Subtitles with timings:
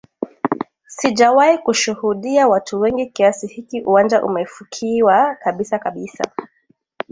[0.87, 6.31] sijawahi kushuhudia watu wengi kiasi hiki uwanja umefukiwa kabisa kabisa